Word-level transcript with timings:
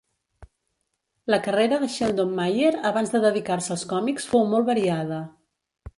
La 1.33 1.39
carrera 1.47 1.77
de 1.83 1.89
Sheldon 1.97 2.33
Mayer 2.39 2.73
abans 2.93 3.15
de 3.17 3.23
dedicar-se 3.29 3.75
als 3.77 3.87
còmics 3.93 4.29
fou 4.33 4.49
molt 4.55 4.71
variada. 4.75 5.21